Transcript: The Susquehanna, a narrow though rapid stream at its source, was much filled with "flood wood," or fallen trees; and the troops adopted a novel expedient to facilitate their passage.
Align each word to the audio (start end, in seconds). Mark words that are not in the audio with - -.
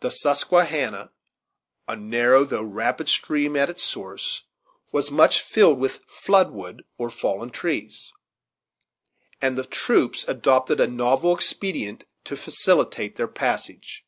The 0.00 0.08
Susquehanna, 0.10 1.12
a 1.86 1.94
narrow 1.94 2.44
though 2.46 2.62
rapid 2.62 3.10
stream 3.10 3.56
at 3.56 3.68
its 3.68 3.82
source, 3.82 4.44
was 4.90 5.10
much 5.10 5.42
filled 5.42 5.78
with 5.78 6.00
"flood 6.06 6.50
wood," 6.50 6.82
or 6.96 7.10
fallen 7.10 7.50
trees; 7.50 8.10
and 9.38 9.58
the 9.58 9.66
troops 9.66 10.24
adopted 10.26 10.80
a 10.80 10.86
novel 10.86 11.34
expedient 11.34 12.06
to 12.24 12.36
facilitate 12.36 13.16
their 13.16 13.28
passage. 13.28 14.06